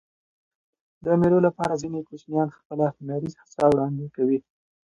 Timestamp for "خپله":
2.57-2.85